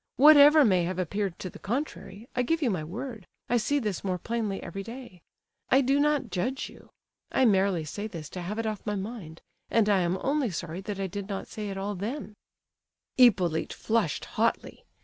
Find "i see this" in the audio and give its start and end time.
3.47-4.03